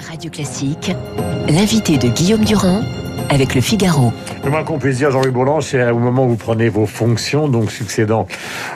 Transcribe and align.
Radio 0.00 0.30
Classique, 0.30 0.92
l'invité 1.48 1.98
de 1.98 2.08
Guillaume 2.08 2.44
Durand 2.44 2.82
avec 3.30 3.54
le 3.54 3.60
Figaro. 3.60 4.12
Le 4.44 4.50
moins 4.50 4.64
qu'on 4.64 4.78
puisse 4.78 4.98
dire, 4.98 5.10
Jean-Louis 5.10 5.30
Bourlange, 5.30 5.64
c'est 5.64 5.90
au 5.90 5.98
moment 5.98 6.24
où 6.24 6.30
vous 6.30 6.36
prenez 6.36 6.68
vos 6.68 6.86
fonctions, 6.86 7.48
donc 7.48 7.70
succédant 7.70 8.26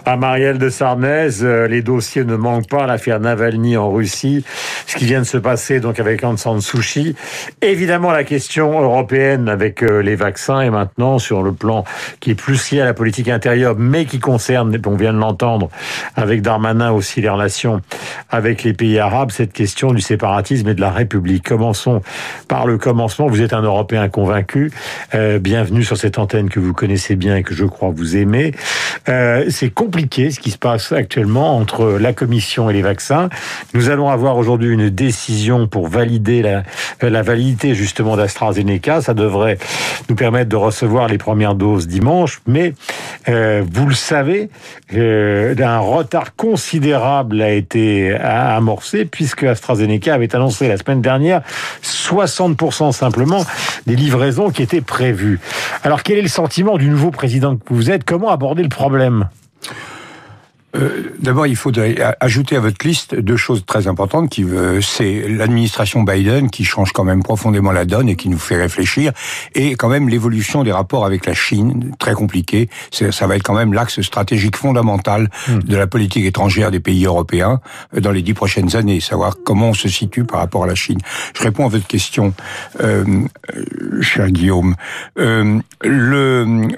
à 0.04 0.16
Marielle 0.16 0.58
de 0.58 0.68
Sarnez, 0.68 1.42
euh, 1.42 1.68
les 1.68 1.82
dossiers 1.82 2.24
ne 2.24 2.36
manquent 2.36 2.68
pas, 2.68 2.86
l'affaire 2.86 3.20
Navalny 3.20 3.76
en 3.76 3.90
Russie, 3.90 4.44
ce 4.92 4.98
qui 4.98 5.06
vient 5.06 5.20
de 5.20 5.26
se 5.26 5.38
passer 5.38 5.80
donc 5.80 5.98
avec 6.00 6.22
Aung 6.22 6.36
San 6.36 6.60
Suu 6.60 6.80
Kyi. 6.80 7.14
Évidemment, 7.62 8.10
la 8.10 8.24
question 8.24 8.82
européenne 8.82 9.48
avec 9.48 9.82
euh, 9.82 10.02
les 10.02 10.16
vaccins 10.16 10.60
et 10.60 10.68
maintenant 10.68 11.18
sur 11.18 11.42
le 11.42 11.52
plan 11.52 11.84
qui 12.20 12.32
est 12.32 12.34
plus 12.34 12.70
lié 12.70 12.82
à 12.82 12.84
la 12.84 12.92
politique 12.92 13.28
intérieure, 13.28 13.74
mais 13.78 14.04
qui 14.04 14.18
concerne, 14.18 14.76
on 14.84 14.94
vient 14.94 15.14
de 15.14 15.18
l'entendre, 15.18 15.70
avec 16.14 16.42
Darmanin 16.42 16.90
aussi 16.90 17.22
les 17.22 17.30
relations 17.30 17.80
avec 18.28 18.64
les 18.64 18.74
pays 18.74 18.98
arabes, 18.98 19.30
cette 19.30 19.54
question 19.54 19.92
du 19.92 20.02
séparatisme 20.02 20.68
et 20.68 20.74
de 20.74 20.82
la 20.82 20.90
République. 20.90 21.48
Commençons 21.48 22.02
par 22.46 22.66
le 22.66 22.76
commencement. 22.76 23.28
Vous 23.28 23.40
êtes 23.40 23.54
un 23.54 23.62
Européen 23.62 24.10
convaincu 24.10 24.70
euh, 25.14 25.38
bienvenue 25.38 25.84
sur 25.84 25.96
cette 25.96 26.18
antenne 26.18 26.50
que 26.50 26.60
vous 26.60 26.74
connaissez 26.74 27.16
bien 27.16 27.36
et 27.36 27.42
que 27.42 27.54
je 27.54 27.64
crois 27.64 27.90
vous 27.94 28.18
aimez. 28.18 28.52
Euh, 29.08 29.46
c'est 29.48 29.70
compliqué 29.70 30.30
ce 30.30 30.38
qui 30.38 30.50
se 30.50 30.58
passe 30.58 30.92
actuellement 30.92 31.56
entre 31.56 31.98
la 31.98 32.12
Commission 32.12 32.68
et 32.68 32.74
les 32.74 32.82
vaccins. 32.82 33.30
Nous 33.72 33.88
allons 33.88 34.10
avoir 34.10 34.36
aujourd'hui 34.36 34.68
une 34.68 34.81
décision 34.90 35.66
pour 35.66 35.88
valider 35.88 36.42
la, 36.42 36.62
la 37.00 37.22
validité 37.22 37.74
justement 37.74 38.16
d'AstraZeneca. 38.16 39.00
Ça 39.00 39.14
devrait 39.14 39.58
nous 40.08 40.16
permettre 40.16 40.48
de 40.48 40.56
recevoir 40.56 41.08
les 41.08 41.18
premières 41.18 41.54
doses 41.54 41.86
dimanche, 41.86 42.40
mais 42.46 42.74
euh, 43.28 43.62
vous 43.70 43.86
le 43.86 43.94
savez, 43.94 44.50
euh, 44.94 45.54
un 45.58 45.78
retard 45.78 46.34
considérable 46.34 47.40
a 47.40 47.50
été 47.50 48.14
amorcé 48.14 49.04
puisque 49.04 49.44
AstraZeneca 49.44 50.14
avait 50.14 50.34
annoncé 50.34 50.68
la 50.68 50.76
semaine 50.76 51.02
dernière 51.02 51.42
60% 51.82 52.92
simplement 52.92 53.44
des 53.86 53.96
livraisons 53.96 54.50
qui 54.50 54.62
étaient 54.62 54.80
prévues. 54.80 55.40
Alors 55.82 56.02
quel 56.02 56.18
est 56.18 56.22
le 56.22 56.28
sentiment 56.28 56.78
du 56.78 56.88
nouveau 56.88 57.10
président 57.10 57.56
que 57.56 57.74
vous 57.74 57.90
êtes? 57.90 58.04
Comment 58.04 58.30
aborder 58.30 58.62
le 58.62 58.68
problème? 58.68 59.28
Euh, 60.76 61.12
D'abord, 61.18 61.46
il 61.46 61.56
faudrait 61.56 61.96
ajouter 62.20 62.56
à 62.56 62.60
votre 62.60 62.86
liste 62.86 63.14
deux 63.14 63.36
choses 63.36 63.64
très 63.64 63.86
importantes. 63.86 64.30
Qui, 64.30 64.44
euh, 64.44 64.80
c'est 64.80 65.28
l'administration 65.28 66.02
Biden 66.02 66.50
qui 66.50 66.64
change 66.64 66.92
quand 66.92 67.04
même 67.04 67.22
profondément 67.22 67.72
la 67.72 67.84
donne 67.84 68.08
et 68.08 68.16
qui 68.16 68.28
nous 68.28 68.38
fait 68.38 68.56
réfléchir, 68.56 69.12
et 69.54 69.74
quand 69.76 69.88
même 69.88 70.08
l'évolution 70.08 70.64
des 70.64 70.72
rapports 70.72 71.06
avec 71.06 71.26
la 71.26 71.34
Chine, 71.34 71.92
très 71.98 72.14
compliqué. 72.14 72.68
Ça 72.90 73.26
va 73.26 73.36
être 73.36 73.42
quand 73.42 73.54
même 73.54 73.72
l'axe 73.72 74.00
stratégique 74.00 74.56
fondamental 74.56 75.30
hmm. 75.48 75.60
de 75.60 75.76
la 75.76 75.86
politique 75.86 76.24
étrangère 76.24 76.70
des 76.70 76.80
pays 76.80 77.04
européens 77.06 77.60
euh, 77.94 78.00
dans 78.00 78.10
les 78.10 78.22
dix 78.22 78.34
prochaines 78.34 78.76
années, 78.76 79.00
savoir 79.00 79.36
comment 79.44 79.70
on 79.70 79.74
se 79.74 79.88
situe 79.88 80.24
par 80.24 80.40
rapport 80.40 80.64
à 80.64 80.66
la 80.66 80.74
Chine. 80.74 80.98
Je 81.36 81.42
réponds 81.42 81.66
à 81.66 81.68
votre 81.68 81.86
question, 81.86 82.34
euh, 82.80 83.04
cher 84.00 84.30
Guillaume. 84.30 84.74
Euh, 85.18 85.58
le, 85.82 86.68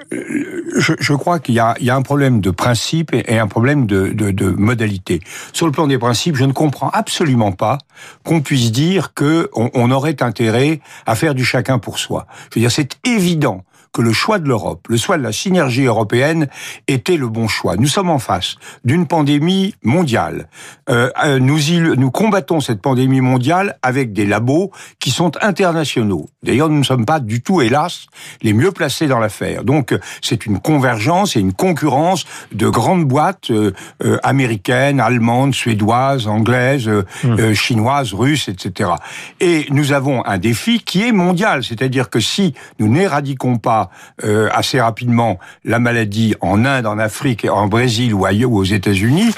je, 0.77 0.93
je, 0.99 1.13
crois 1.13 1.39
qu'il 1.39 1.55
y 1.55 1.85
y 1.85 1.89
a 1.89 1.95
un 1.95 2.01
problème 2.01 2.41
de 2.41 2.51
principe 2.51 3.13
et 3.13 3.39
un 3.39 3.47
problème 3.47 3.84
de, 3.85 4.55
modalités. 4.57 5.21
Sur 5.53 5.65
le 5.65 5.71
plan 5.71 5.87
des 5.87 5.97
principes, 5.97 6.35
je 6.35 6.45
ne 6.45 6.53
comprends 6.53 6.89
absolument 6.89 7.51
pas 7.51 7.77
qu'on 8.23 8.41
puisse 8.41 8.71
dire 8.71 9.13
que 9.13 9.49
on, 9.53 9.69
on 9.73 9.91
aurait 9.91 10.21
intérêt 10.21 10.81
à 11.05 11.15
faire 11.15 11.35
du 11.35 11.45
chacun 11.45 11.79
pour 11.79 11.99
soi. 11.99 12.27
Je 12.49 12.59
veux 12.59 12.61
dire, 12.61 12.71
c'est 12.71 12.97
évident 13.05 13.63
que 13.95 14.01
le 14.01 14.11
choix 14.11 14.39
de 14.39 14.47
l'Europe, 14.49 14.87
le 14.89 14.97
choix 14.97 15.17
de 15.17 15.23
la 15.23 15.31
synergie 15.31 15.85
européenne 15.85 16.49
était 16.89 17.15
le 17.15 17.29
bon 17.29 17.47
choix. 17.47 17.77
Nous 17.77 17.87
sommes 17.87 18.09
en 18.09 18.19
face 18.19 18.55
d'une 18.83 19.07
pandémie 19.07 19.73
mondiale. 19.83 20.49
Euh, 20.89 21.09
euh 21.23 21.39
nous, 21.39 21.59
nous 21.95 22.11
combattons 22.11 22.59
cette 22.59 22.81
pandémie 22.81 23.21
mondiale 23.21 23.77
avec 23.81 24.11
des 24.11 24.25
labos 24.25 24.71
qui 24.99 25.11
sont 25.11 25.31
internationaux. 25.41 26.27
D'ailleurs, 26.43 26.67
nous 26.67 26.79
ne 26.79 26.83
sommes 26.83 27.05
pas 27.05 27.21
du 27.21 27.41
tout, 27.41 27.61
hélas, 27.61 28.07
les 28.41 28.51
mieux 28.51 28.73
placés 28.73 29.07
dans 29.07 29.19
l'affaire. 29.19 29.63
Donc, 29.63 29.97
c'est 30.21 30.45
une 30.45 30.59
convergence 30.59 31.37
et 31.37 31.39
une 31.39 31.53
concurrence 31.53 32.25
de 32.51 32.67
grandes 32.67 33.05
boîtes 33.05 33.49
euh, 33.51 33.71
euh 34.03 34.17
américaines, 34.23 34.99
allemandes, 34.99 35.55
suédoises, 35.55 36.27
anglaises, 36.27 36.89
mmh. 37.23 37.53
chinoises, 37.53 38.13
russes, 38.13 38.49
etc. 38.49 38.91
Et 39.39 39.67
nous 39.69 39.93
avons 39.93 40.25
un 40.25 40.37
défi 40.37 40.79
qui 40.79 41.07
est 41.07 41.13
mondial, 41.13 41.63
c'est-à-dire 41.63 42.09
que 42.09 42.19
si 42.19 42.53
nous 42.79 42.89
n'éradiquons 42.89 43.57
pas 43.57 43.84
euh, 44.23 44.49
assez 44.51 44.79
rapidement 44.79 45.39
la 45.63 45.79
maladie 45.79 46.35
en 46.41 46.65
Inde, 46.65 46.85
en 46.85 46.99
Afrique, 46.99 47.45
en 47.49 47.67
Brésil 47.67 48.13
ou 48.13 48.25
ailleurs 48.25 48.51
ou 48.51 48.57
aux 48.57 48.63
États-Unis, 48.63 49.31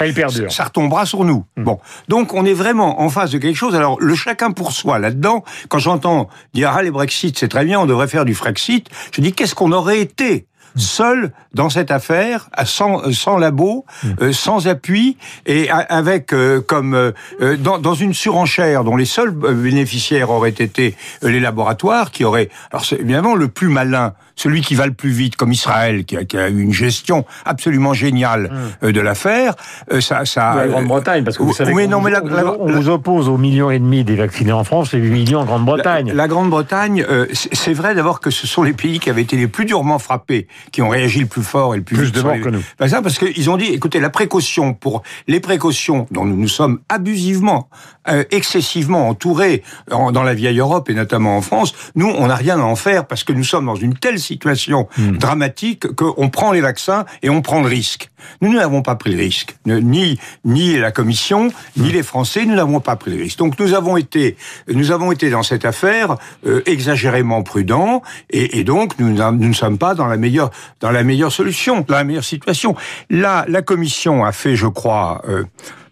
ça, 0.48 0.64
retombera 0.64 1.06
sur 1.06 1.24
nous. 1.24 1.44
Hmm. 1.56 1.64
Bon, 1.64 1.78
donc 2.08 2.34
on 2.34 2.44
est 2.44 2.52
vraiment 2.52 3.00
en 3.00 3.08
face 3.08 3.30
de 3.30 3.38
quelque 3.38 3.56
chose. 3.56 3.74
Alors 3.74 3.98
le 4.00 4.14
chacun 4.14 4.50
pour 4.50 4.72
soi 4.72 4.98
là-dedans. 4.98 5.44
Quand 5.68 5.78
j'entends 5.78 6.28
dire 6.54 6.72
ah 6.74 6.82
les 6.82 6.90
Brexit 6.90 7.38
c'est 7.38 7.48
très 7.48 7.64
bien, 7.64 7.80
on 7.80 7.86
devrait 7.86 8.08
faire 8.08 8.24
du 8.24 8.34
Frexit, 8.34 8.88
je 9.12 9.20
dis 9.20 9.32
qu'est-ce 9.32 9.54
qu'on 9.54 9.72
aurait 9.72 10.00
été 10.00 10.46
seul 10.76 11.32
dans 11.54 11.70
cette 11.70 11.90
affaire, 11.90 12.48
sans, 12.64 13.12
sans 13.12 13.36
labo, 13.36 13.84
hmm. 14.02 14.08
euh, 14.20 14.32
sans 14.32 14.68
appui, 14.68 15.16
et 15.46 15.70
avec 15.70 16.32
euh, 16.32 16.60
comme 16.60 16.94
euh, 16.94 17.56
dans, 17.58 17.78
dans, 17.78 17.94
une 17.94 18.14
surenchère 18.14 18.84
dont 18.84 18.96
les 18.96 19.04
seuls 19.04 19.30
bénéficiaires 19.30 20.30
auraient 20.30 20.50
été 20.50 20.94
les 21.22 21.40
laboratoires, 21.40 22.10
qui 22.10 22.24
auraient... 22.24 22.48
Alors 22.70 22.84
c'est 22.84 23.00
évidemment 23.00 23.34
le 23.34 23.48
plus 23.48 23.68
malin, 23.68 24.14
celui 24.38 24.60
qui 24.60 24.74
va 24.74 24.86
le 24.86 24.92
plus 24.92 25.10
vite, 25.10 25.36
comme 25.36 25.52
Israël, 25.52 26.04
qui 26.04 26.16
a, 26.16 26.24
qui 26.24 26.38
a 26.38 26.48
eu 26.48 26.60
une 26.60 26.72
gestion 26.72 27.24
absolument 27.44 27.92
géniale 27.92 28.50
hmm. 28.82 28.92
de 28.92 29.00
l'affaire. 29.00 29.54
ça, 30.00 30.24
ça, 30.24 30.54
la 30.56 30.68
Grande-Bretagne, 30.68 31.24
parce 31.24 31.36
que 31.36 31.42
vous 31.42 31.52
savez, 31.52 31.86
non, 31.86 32.00
mais 32.00 32.12
on 32.58 32.72
vous 32.72 32.88
oppose 32.88 33.28
aux 33.28 33.38
millions 33.38 33.70
et 33.70 33.78
demi 33.78 34.04
des 34.04 34.16
vaccinés 34.16 34.52
en 34.52 34.64
France 34.64 34.94
et 34.94 34.98
8 34.98 35.10
millions 35.10 35.40
en 35.40 35.44
Grande-Bretagne. 35.44 36.08
La, 36.08 36.14
la 36.14 36.28
Grande-Bretagne, 36.28 37.04
c'est 37.32 37.74
vrai 37.74 37.94
d'abord 37.94 38.20
que 38.20 38.30
ce 38.30 38.46
sont 38.46 38.62
les 38.62 38.72
pays 38.72 39.00
qui 39.00 39.10
avaient 39.10 39.22
été 39.22 39.36
les 39.36 39.48
plus 39.48 39.64
durement 39.64 39.98
frappés 39.98 40.46
qui 40.72 40.82
ont 40.82 40.88
réagi 40.88 41.20
le 41.20 41.26
plus 41.26 41.42
fort 41.42 41.74
et 41.74 41.78
le 41.78 41.82
plus, 41.82 41.96
plus 41.96 42.04
vite. 42.06 42.42
que 42.42 42.48
nous. 42.48 42.62
Ben 42.78 42.88
ça, 42.88 43.02
parce 43.02 43.18
qu'ils 43.18 43.50
ont 43.50 43.56
dit, 43.56 43.66
écoutez, 43.66 44.00
la 44.00 44.10
précaution 44.10 44.74
pour 44.74 45.02
les 45.26 45.40
précautions 45.40 46.06
dont 46.10 46.24
nous 46.24 46.36
nous 46.36 46.48
sommes 46.48 46.80
abusivement, 46.88 47.68
euh, 48.08 48.24
excessivement 48.30 49.08
entourés 49.08 49.62
dans 49.90 50.22
la 50.22 50.34
vieille 50.34 50.58
Europe 50.58 50.88
et 50.90 50.94
notamment 50.94 51.36
en 51.36 51.42
France, 51.42 51.74
nous, 51.94 52.08
on 52.08 52.28
n'a 52.28 52.36
rien 52.36 52.58
à 52.58 52.62
en 52.62 52.76
faire 52.76 53.06
parce 53.06 53.24
que 53.24 53.32
nous 53.32 53.44
sommes 53.44 53.66
dans 53.66 53.74
une 53.74 53.94
telle 53.94 54.18
situation 54.28 54.88
hmm. 54.96 55.18
dramatique 55.18 55.86
qu'on 55.94 56.28
prend 56.30 56.52
les 56.52 56.60
vaccins 56.60 57.04
et 57.22 57.30
on 57.30 57.42
prend 57.42 57.60
le 57.60 57.68
risque. 57.68 58.10
Nous 58.40 58.52
n'avons 58.52 58.82
pas 58.82 58.96
pris 58.96 59.12
le 59.14 59.18
risque. 59.18 59.56
Ni, 59.66 60.18
ni 60.44 60.76
la 60.76 60.92
Commission, 60.92 61.50
ni 61.76 61.88
hmm. 61.88 61.92
les 61.92 62.02
Français, 62.02 62.44
nous 62.46 62.54
n'avons 62.54 62.80
pas 62.80 62.96
pris 62.96 63.10
le 63.16 63.22
risque. 63.22 63.38
Donc 63.38 63.58
nous 63.58 63.74
avons 63.74 63.96
été, 63.96 64.36
nous 64.68 64.90
avons 64.90 65.12
été 65.12 65.30
dans 65.30 65.42
cette 65.42 65.64
affaire 65.64 66.16
euh, 66.46 66.62
exagérément 66.66 67.42
prudents 67.42 68.02
et, 68.30 68.58
et 68.58 68.64
donc 68.64 68.98
nous, 68.98 69.10
nous 69.10 69.48
ne 69.48 69.52
sommes 69.52 69.78
pas 69.78 69.94
dans 69.94 70.06
la 70.06 70.16
meilleure 70.16 70.50
dans 70.80 70.90
la 70.90 71.02
meilleure 71.02 71.32
solution, 71.32 71.84
dans 71.86 71.94
la 71.94 72.04
meilleure 72.04 72.24
situation. 72.24 72.76
Là, 73.10 73.44
la 73.48 73.62
Commission 73.62 74.24
a 74.24 74.32
fait, 74.32 74.56
je 74.56 74.66
crois, 74.66 75.22
euh, 75.28 75.44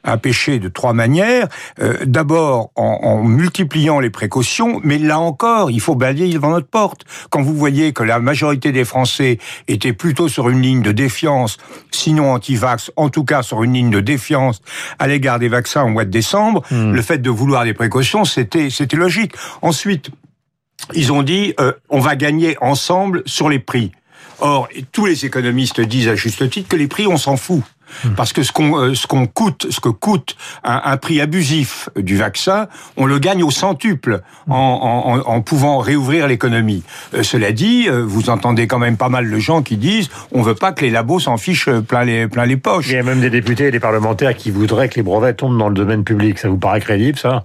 un 0.06 0.16
péché 0.16 0.58
de 0.58 0.68
trois 0.68 0.92
manières. 0.92 1.48
Euh, 1.80 1.98
d'abord 2.06 2.70
en, 2.76 3.00
en, 3.02 3.22
multipliant 3.22 4.00
les 4.00 4.10
précautions, 4.10 4.80
mais 4.84 4.98
là 4.98 5.18
encore, 5.18 5.70
il 5.70 5.80
faut 5.80 5.94
balayer 5.94 6.32
devant 6.32 6.50
notre 6.50 6.68
porte. 6.68 7.02
Quand 7.30 7.42
vous 7.42 7.54
voyez 7.54 7.92
que 7.92 8.02
la 8.02 8.18
majorité 8.20 8.72
des 8.72 8.84
Français 8.84 9.38
étaient 9.68 9.92
plutôt 9.92 10.28
sur 10.28 10.48
une 10.48 10.62
ligne 10.62 10.82
de 10.82 10.92
défiance, 10.92 11.58
sinon 11.90 12.32
anti-vax, 12.32 12.92
en 12.96 13.08
tout 13.08 13.24
cas 13.24 13.42
sur 13.42 13.62
une 13.62 13.74
ligne 13.74 13.90
de 13.90 14.00
défiance 14.00 14.62
à 14.98 15.06
l'égard 15.06 15.38
des 15.38 15.48
vaccins 15.48 15.84
au 15.84 15.88
mois 15.88 16.04
de 16.04 16.10
décembre, 16.10 16.62
hmm. 16.70 16.92
le 16.92 17.02
fait 17.02 17.18
de 17.18 17.30
vouloir 17.30 17.64
des 17.64 17.74
précautions, 17.74 18.24
c'était 18.24 18.70
c'était 18.70 18.96
logique. 18.96 19.32
Ensuite, 19.62 20.10
ils 20.94 21.12
ont 21.12 21.22
dit 21.22 21.54
euh, 21.60 21.72
on 21.88 22.00
va 22.00 22.16
gagner 22.16 22.56
ensemble 22.60 23.22
sur 23.26 23.48
les 23.48 23.58
prix. 23.58 23.92
Or, 24.38 24.68
tous 24.92 25.06
les 25.06 25.24
économistes 25.24 25.80
disent 25.80 26.08
à 26.08 26.14
juste 26.14 26.48
titre 26.50 26.68
que 26.68 26.76
les 26.76 26.88
prix, 26.88 27.06
on 27.06 27.16
s'en 27.16 27.36
fout. 27.36 27.62
Hmm. 28.04 28.14
Parce 28.16 28.32
que 28.32 28.42
ce 28.42 28.52
qu'on 28.52 28.78
euh, 28.78 28.94
ce 28.94 29.06
qu'on 29.06 29.26
coûte, 29.26 29.66
ce 29.70 29.80
que 29.80 29.88
coûte 29.88 30.36
un, 30.64 30.96
prix 30.96 31.20
abusif 31.20 31.88
du 31.96 32.16
vaccin, 32.16 32.68
on 32.96 33.06
le 33.06 33.18
gagne 33.18 33.42
au 33.42 33.50
centuple 33.50 34.20
en, 34.48 34.54
en, 34.56 35.30
en 35.30 35.40
pouvant 35.40 35.78
réouvrir 35.78 36.26
l'économie. 36.26 36.82
Euh, 37.14 37.22
cela 37.22 37.52
dit, 37.52 37.86
euh, 37.88 38.04
vous 38.06 38.30
entendez 38.30 38.66
quand 38.66 38.78
même 38.78 38.96
pas 38.96 39.08
mal 39.08 39.30
de 39.30 39.38
gens 39.38 39.62
qui 39.62 39.76
disent 39.76 40.08
on 40.32 40.42
veut 40.42 40.54
pas 40.54 40.72
que 40.72 40.82
les 40.82 40.90
labos 40.90 41.20
s'en 41.20 41.36
fichent 41.36 41.70
plein 41.70 42.04
les 42.04 42.28
plein 42.28 42.46
les 42.46 42.56
poches. 42.56 42.88
Il 42.88 42.94
y 42.94 42.98
a 42.98 43.02
même 43.02 43.20
des 43.20 43.30
députés 43.30 43.68
et 43.68 43.70
des 43.70 43.80
parlementaires 43.80 44.36
qui 44.36 44.50
voudraient 44.50 44.88
que 44.88 44.96
les 44.96 45.02
brevets 45.02 45.36
tombent 45.36 45.58
dans 45.58 45.68
le 45.68 45.74
domaine 45.74 46.04
public. 46.04 46.38
Ça 46.38 46.48
vous 46.48 46.58
paraît 46.58 46.80
crédible, 46.80 47.18
ça? 47.18 47.42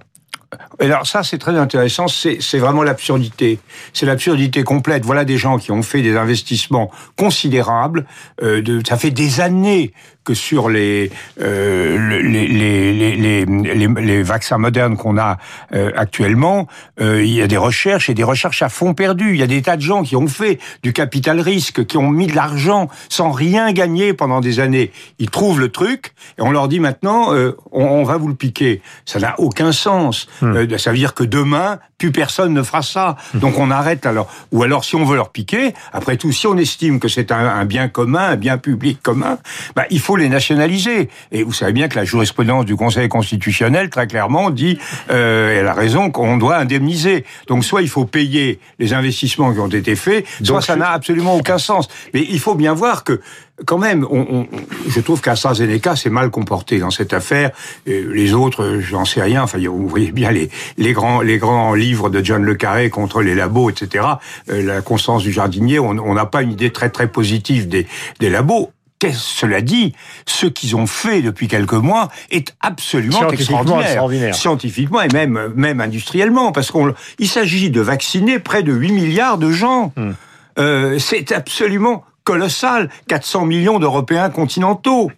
Alors 0.80 1.06
ça, 1.06 1.22
c'est 1.22 1.38
très 1.38 1.56
intéressant. 1.56 2.08
C'est 2.08 2.58
vraiment 2.58 2.82
l'absurdité. 2.82 3.58
C'est 3.92 4.06
l'absurdité 4.06 4.64
complète. 4.64 5.04
Voilà 5.04 5.24
des 5.24 5.38
gens 5.38 5.58
qui 5.58 5.72
ont 5.72 5.82
fait 5.82 6.02
des 6.02 6.16
investissements 6.16 6.90
considérables. 7.16 8.06
Euh, 8.42 8.62
de, 8.62 8.82
ça 8.86 8.96
fait 8.96 9.10
des 9.10 9.40
années 9.40 9.92
que 10.24 10.34
sur 10.34 10.68
les 10.68 11.10
euh, 11.40 13.11
les, 13.22 13.44
les, 13.44 14.22
vaccins 14.22 14.58
modernes 14.58 14.96
qu'on 14.96 15.16
a 15.16 15.38
euh, 15.72 15.90
actuellement, 15.96 16.66
euh, 17.00 17.22
il 17.22 17.32
y 17.32 17.42
a 17.42 17.46
des 17.46 17.56
recherches 17.56 18.10
et 18.10 18.14
des 18.14 18.24
recherches 18.24 18.62
à 18.62 18.68
fond 18.68 18.94
perdu. 18.94 19.30
Il 19.32 19.40
y 19.40 19.42
a 19.42 19.46
des 19.46 19.62
tas 19.62 19.76
de 19.76 19.82
gens 19.82 20.02
qui 20.02 20.16
ont 20.16 20.26
fait 20.26 20.58
du 20.82 20.92
capital 20.92 21.40
risque, 21.40 21.86
qui 21.86 21.96
ont 21.96 22.10
mis 22.10 22.26
de 22.26 22.34
l'argent 22.34 22.88
sans 23.08 23.30
rien 23.30 23.72
gagner 23.72 24.12
pendant 24.12 24.40
des 24.40 24.60
années. 24.60 24.92
Ils 25.18 25.30
trouvent 25.30 25.60
le 25.60 25.70
truc 25.70 26.14
et 26.38 26.42
on 26.42 26.50
leur 26.50 26.68
dit 26.68 26.80
maintenant, 26.80 27.32
euh, 27.34 27.56
on, 27.70 27.84
on, 27.84 28.04
va 28.04 28.16
vous 28.16 28.28
le 28.28 28.34
piquer. 28.34 28.82
Ça 29.04 29.18
n'a 29.18 29.38
aucun 29.38 29.72
sens. 29.72 30.28
Hmm. 30.40 30.76
ça 30.76 30.90
veut 30.90 30.98
dire 30.98 31.14
que 31.14 31.24
demain, 31.24 31.78
plus 31.98 32.12
personne 32.12 32.52
ne 32.52 32.62
fera 32.62 32.82
ça. 32.82 33.16
Hmm. 33.34 33.38
Donc 33.38 33.58
on 33.58 33.70
arrête 33.70 34.06
alors. 34.06 34.28
Ou 34.50 34.62
alors 34.62 34.84
si 34.84 34.96
on 34.96 35.04
veut 35.04 35.16
leur 35.16 35.30
piquer, 35.30 35.74
après 35.92 36.16
tout, 36.16 36.32
si 36.32 36.46
on 36.46 36.56
estime 36.56 37.00
que 37.00 37.08
c'est 37.08 37.32
un, 37.32 37.46
un, 37.46 37.64
bien 37.64 37.88
commun, 37.88 38.30
un 38.30 38.36
bien 38.36 38.58
public 38.58 39.02
commun, 39.02 39.38
bah, 39.76 39.84
il 39.90 40.00
faut 40.00 40.16
les 40.16 40.28
nationaliser. 40.28 41.08
Et 41.30 41.42
vous 41.42 41.52
savez 41.52 41.72
bien 41.72 41.88
que 41.88 41.96
la 41.96 42.04
jurisprudence 42.04 42.64
du 42.64 42.76
Conseil 42.76 43.08
constitutionnel, 43.12 43.90
très 43.90 44.06
clairement, 44.06 44.48
dit, 44.48 44.78
euh, 45.10 45.60
elle 45.60 45.66
a 45.66 45.74
raison, 45.74 46.10
qu'on 46.10 46.38
doit 46.38 46.56
indemniser. 46.56 47.26
Donc 47.46 47.62
soit 47.62 47.82
il 47.82 47.90
faut 47.90 48.06
payer 48.06 48.58
les 48.78 48.94
investissements 48.94 49.52
qui 49.52 49.60
ont 49.60 49.68
été 49.68 49.94
faits, 49.96 50.24
soit 50.42 50.62
ça 50.62 50.76
n'a 50.76 50.90
absolument 50.90 51.36
aucun 51.36 51.58
sens. 51.58 51.88
Mais 52.14 52.26
il 52.28 52.40
faut 52.40 52.54
bien 52.54 52.72
voir 52.72 53.04
que 53.04 53.20
quand 53.66 53.76
même, 53.78 54.06
on, 54.10 54.26
on, 54.30 54.46
je 54.88 55.00
trouve 55.00 55.20
qu'AstraZeneca 55.20 55.94
s'est 55.94 56.10
mal 56.10 56.30
comporté 56.30 56.78
dans 56.78 56.90
cette 56.90 57.12
affaire. 57.12 57.50
les 57.86 58.32
autres, 58.32 58.78
j'en 58.80 59.04
sais 59.04 59.20
rien. 59.20 59.42
Enfin, 59.42 59.58
vous 59.58 59.88
voyez 59.88 60.10
bien 60.10 60.30
les, 60.30 60.48
les, 60.78 60.92
grands, 60.92 61.20
les 61.20 61.36
grands 61.38 61.74
livres 61.74 62.08
de 62.08 62.24
John 62.24 62.42
Le 62.42 62.54
Carré 62.54 62.88
contre 62.88 63.20
les 63.20 63.34
labos, 63.34 63.68
etc. 63.68 64.06
Euh, 64.48 64.62
la 64.62 64.80
constance 64.80 65.22
du 65.22 65.32
jardinier, 65.32 65.78
on 65.78 66.14
n'a 66.14 66.26
pas 66.26 66.42
une 66.42 66.52
idée 66.52 66.72
très 66.72 66.88
très 66.88 67.08
positive 67.08 67.68
des, 67.68 67.86
des 68.20 68.30
labos. 68.30 68.70
Cela 69.10 69.60
dit, 69.60 69.94
ce 70.26 70.46
qu'ils 70.46 70.76
ont 70.76 70.86
fait 70.86 71.22
depuis 71.22 71.48
quelques 71.48 71.72
mois 71.72 72.08
est 72.30 72.54
absolument 72.60 73.28
extraordinaire. 73.30 74.34
Scientifiquement 74.34 75.02
et 75.02 75.08
même, 75.08 75.52
même 75.54 75.80
industriellement, 75.80 76.52
parce 76.52 76.70
qu'il 76.70 77.28
s'agit 77.28 77.70
de 77.70 77.80
vacciner 77.80 78.38
près 78.38 78.62
de 78.62 78.72
8 78.72 78.92
milliards 78.92 79.38
de 79.38 79.50
gens. 79.50 79.92
Hmm. 79.96 80.12
Euh, 80.58 80.98
c'est 80.98 81.32
absolument 81.32 82.04
colossal. 82.24 82.90
400 83.08 83.46
millions 83.46 83.78
d'Européens 83.78 84.30
continentaux. 84.30 85.10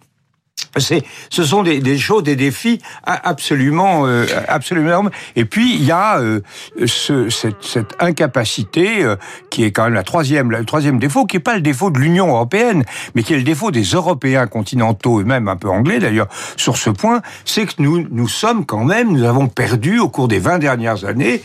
Ce 0.77 1.43
sont 1.43 1.63
des, 1.63 1.79
des, 1.79 1.97
choses, 1.97 2.23
des 2.23 2.35
défis 2.35 2.81
absolument, 3.05 4.05
euh, 4.05 4.25
absolument 4.47 4.87
énormes. 4.87 5.09
Et 5.35 5.45
puis 5.45 5.75
il 5.75 5.83
y 5.83 5.91
a 5.91 6.19
euh, 6.19 6.41
ce, 6.85 7.29
cette, 7.29 7.63
cette, 7.63 7.95
incapacité 7.99 9.03
euh, 9.03 9.15
qui 9.49 9.63
est 9.63 9.71
quand 9.71 9.85
même 9.85 9.93
la 9.93 10.03
troisième, 10.03 10.51
le 10.51 10.65
troisième 10.65 10.99
défaut, 10.99 11.25
qui 11.25 11.37
est 11.37 11.41
pas 11.41 11.55
le 11.55 11.61
défaut 11.61 11.91
de 11.91 11.99
l'Union 11.99 12.27
européenne, 12.27 12.83
mais 13.13 13.23
qui 13.23 13.33
est 13.33 13.37
le 13.37 13.43
défaut 13.43 13.71
des 13.71 13.83
Européens 13.83 14.47
continentaux 14.47 15.21
et 15.21 15.23
même 15.23 15.47
un 15.47 15.55
peu 15.55 15.69
anglais 15.69 15.99
d'ailleurs 15.99 16.27
sur 16.57 16.77
ce 16.77 16.89
point, 16.89 17.21
c'est 17.45 17.65
que 17.65 17.73
nous, 17.79 18.05
nous 18.11 18.27
sommes 18.27 18.65
quand 18.65 18.83
même, 18.83 19.11
nous 19.11 19.23
avons 19.23 19.47
perdu 19.47 19.99
au 19.99 20.09
cours 20.09 20.27
des 20.27 20.39
20 20.39 20.59
dernières 20.59 21.05
années 21.05 21.41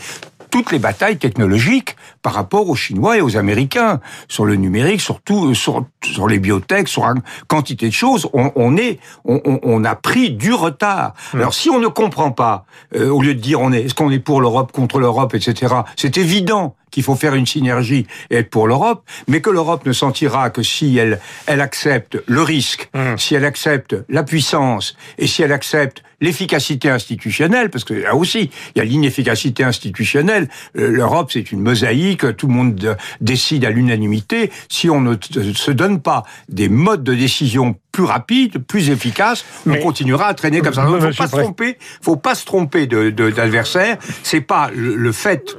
toutes 0.51 0.71
les 0.71 0.79
batailles 0.79 1.17
technologiques 1.17 1.95
par 2.21 2.33
rapport 2.33 2.69
aux 2.69 2.75
Chinois 2.75 3.17
et 3.17 3.21
aux 3.21 3.37
Américains 3.37 3.99
sur 4.27 4.45
le 4.45 4.55
numérique, 4.55 5.01
surtout 5.01 5.55
sur, 5.55 5.85
sur 6.03 6.27
les 6.27 6.39
biotech, 6.39 6.87
sur 6.87 7.05
une 7.05 7.21
quantité 7.47 7.87
de 7.87 7.93
choses. 7.93 8.29
On, 8.33 8.51
on 8.55 8.77
est, 8.77 8.99
on, 9.25 9.41
on, 9.63 9.83
a 9.83 9.95
pris 9.95 10.29
du 10.29 10.53
retard. 10.53 11.13
Mmh. 11.33 11.37
Alors 11.39 11.53
si 11.53 11.69
on 11.69 11.79
ne 11.79 11.87
comprend 11.87 12.31
pas, 12.31 12.65
euh, 12.95 13.09
au 13.09 13.21
lieu 13.21 13.33
de 13.33 13.39
dire 13.39 13.61
on 13.61 13.71
est, 13.71 13.83
est-ce 13.83 13.95
qu'on 13.95 14.11
est 14.11 14.19
pour 14.19 14.41
l'Europe 14.41 14.71
contre 14.71 14.99
l'Europe, 14.99 15.33
etc. 15.33 15.73
C'est 15.95 16.17
évident 16.17 16.75
qu'il 16.91 17.03
faut 17.03 17.15
faire 17.15 17.35
une 17.35 17.47
synergie 17.47 18.05
et 18.29 18.37
être 18.37 18.49
pour 18.49 18.67
l'Europe, 18.67 19.03
mais 19.27 19.41
que 19.41 19.49
l'Europe 19.49 19.85
ne 19.85 19.93
sentira 19.93 20.49
que 20.49 20.61
si 20.61 20.97
elle, 20.97 21.19
elle 21.47 21.61
accepte 21.61 22.17
le 22.27 22.41
risque, 22.41 22.89
mmh. 22.93 23.17
si 23.17 23.35
elle 23.35 23.45
accepte 23.45 23.95
la 24.09 24.23
puissance 24.23 24.95
et 25.17 25.27
si 25.27 25.41
elle 25.41 25.51
accepte 25.53 26.03
l'efficacité 26.21 26.89
institutionnelle, 26.89 27.69
parce 27.69 27.83
que 27.83 27.95
là 27.95 28.15
aussi, 28.15 28.51
il 28.75 28.77
y 28.77 28.81
a 28.81 28.85
l'inefficacité 28.85 29.63
institutionnelle. 29.63 30.47
Euh, 30.77 30.91
L'Europe, 30.91 31.31
c'est 31.33 31.51
une 31.51 31.61
mosaïque, 31.61 32.37
tout 32.37 32.47
le 32.47 32.53
monde 32.53 32.97
décide 33.19 33.65
à 33.65 33.71
l'unanimité. 33.71 34.51
Si 34.69 34.89
on 34.89 35.01
ne 35.01 35.15
se 35.19 35.71
donne 35.71 35.99
pas 35.99 36.23
des 36.47 36.69
modes 36.69 37.03
de 37.03 37.15
décision 37.15 37.75
plus 37.91 38.03
rapides, 38.03 38.59
plus 38.59 38.89
efficaces, 38.89 39.43
on 39.65 39.75
continuera 39.77 40.27
à 40.27 40.33
traîner 40.33 40.61
comme 40.61 40.73
ça. 40.73 40.85
Il 40.87 40.95
ne 40.95 41.11
faut 41.11 41.17
pas 41.17 41.27
se 41.27 41.35
tromper, 41.35 41.77
faut 42.01 42.15
pas 42.15 42.35
se 42.35 42.45
tromper 42.45 42.87
de 42.87 43.09
d'adversaire. 43.09 43.97
C'est 44.23 44.41
pas 44.41 44.69
le, 44.73 44.95
le 44.95 45.11
fait 45.11 45.57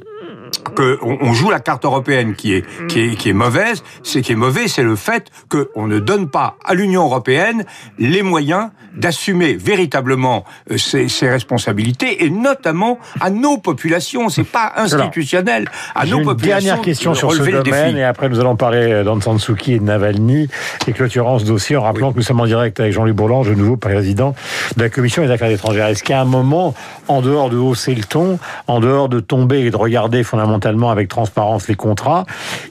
que 0.75 0.99
on, 1.01 1.33
joue 1.33 1.49
la 1.49 1.59
carte 1.59 1.85
européenne 1.85 2.35
qui 2.35 2.53
est 2.53 2.65
qui 2.87 3.01
est 3.01 3.15
qui 3.15 3.29
est 3.29 3.33
mauvaise, 3.33 3.83
c'est 4.03 4.21
qui 4.21 4.33
est 4.33 4.35
mauvais, 4.35 4.67
c'est 4.67 4.83
le 4.83 4.95
fait 4.95 5.29
que 5.49 5.69
on 5.75 5.87
ne 5.87 5.99
donne 5.99 6.29
pas 6.29 6.57
à 6.63 6.73
l'Union 6.73 7.03
européenne 7.03 7.65
les 7.99 8.21
moyens 8.21 8.69
d'assumer 8.95 9.53
véritablement 9.53 10.45
euh, 10.71 10.77
ses, 10.77 11.07
ses, 11.07 11.29
responsabilités 11.29 12.23
et 12.25 12.29
notamment 12.29 12.99
à 13.19 13.29
nos 13.29 13.57
populations. 13.57 14.29
C'est 14.29 14.43
pas 14.43 14.71
institutionnel. 14.75 15.67
À 15.95 16.05
nos 16.05 16.19
une 16.19 16.25
populations. 16.25 16.67
Dernière 16.67 16.81
question 16.83 17.13
sur 17.13 17.33
ce 17.33 17.41
domaine 17.41 17.97
et 17.97 18.03
après 18.03 18.29
nous 18.29 18.39
allons 18.39 18.55
parler 18.55 19.03
d'Aung 19.03 19.21
San 19.21 19.37
et 19.67 19.79
de 19.79 19.83
Navalny 19.83 20.47
et 20.87 20.93
clôturant 20.93 21.39
ce 21.39 21.45
dossier 21.45 21.75
en 21.75 21.81
rappelant 21.81 22.07
oui. 22.07 22.13
que 22.13 22.19
nous 22.19 22.23
sommes 22.23 22.39
en 22.39 22.45
direct 22.45 22.79
avec 22.79 22.93
Jean-Luc 22.93 23.15
Bourlange, 23.15 23.49
le 23.49 23.55
nouveau 23.55 23.77
président 23.77 24.35
de 24.77 24.83
la 24.83 24.89
Commission 24.89 25.23
des 25.23 25.31
affaires 25.31 25.49
étrangères. 25.49 25.87
Est-ce 25.87 26.03
qu'à 26.03 26.21
un 26.21 26.25
moment, 26.25 26.73
en 27.07 27.21
dehors 27.21 27.49
de 27.49 27.57
hausser 27.57 27.95
le 27.95 28.03
ton, 28.03 28.39
en 28.67 28.79
dehors 28.79 29.09
de 29.09 29.19
tomber 29.19 29.61
et 29.61 29.71
de 29.71 29.77
regarder 29.77 30.23
fondamentalement 30.23 30.42
avec 30.89 31.07
transparence 31.07 31.67
les 31.67 31.75
contrats, 31.75 32.25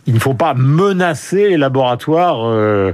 il 0.06 0.14
ne 0.14 0.18
faut 0.18 0.34
pas 0.34 0.54
menacer 0.54 1.50
les 1.50 1.56
laboratoires 1.56 2.40
euh, 2.44 2.92